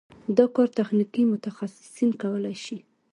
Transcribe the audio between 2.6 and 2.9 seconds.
شي.